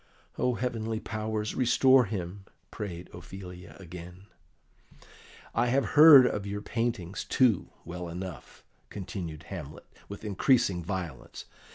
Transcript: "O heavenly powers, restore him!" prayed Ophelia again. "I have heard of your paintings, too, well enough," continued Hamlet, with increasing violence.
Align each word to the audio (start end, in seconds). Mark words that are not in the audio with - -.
"O 0.39 0.55
heavenly 0.55 0.99
powers, 0.99 1.53
restore 1.53 2.05
him!" 2.05 2.45
prayed 2.71 3.07
Ophelia 3.13 3.77
again. 3.79 4.25
"I 5.53 5.67
have 5.67 5.89
heard 5.93 6.25
of 6.25 6.47
your 6.47 6.63
paintings, 6.63 7.23
too, 7.23 7.69
well 7.85 8.09
enough," 8.09 8.63
continued 8.89 9.43
Hamlet, 9.43 9.85
with 10.09 10.25
increasing 10.25 10.83
violence. 10.83 11.45